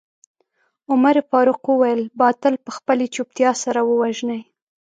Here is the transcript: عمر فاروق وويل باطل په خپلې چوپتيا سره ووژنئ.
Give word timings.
عمر 0.91 1.15
فاروق 1.29 1.63
وويل 1.69 2.01
باطل 2.21 2.53
په 2.65 2.71
خپلې 2.77 3.05
چوپتيا 3.15 3.51
سره 3.63 3.79
ووژنئ. 3.83 4.41